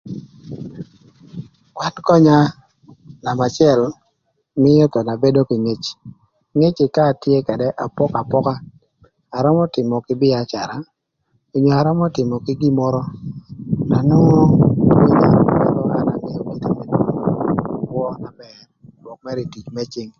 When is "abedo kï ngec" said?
5.13-5.83